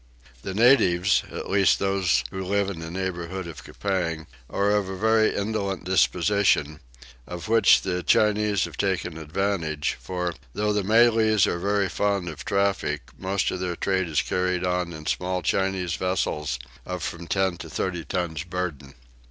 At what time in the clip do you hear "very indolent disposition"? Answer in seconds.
4.97-6.79